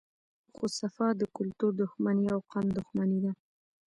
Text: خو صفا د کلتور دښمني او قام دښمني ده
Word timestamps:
خو 0.53 0.65
صفا 0.79 1.07
د 1.19 1.21
کلتور 1.37 1.71
دښمني 1.81 2.25
او 2.35 2.39
قام 2.51 2.67
دښمني 2.77 3.19
ده 3.23 3.31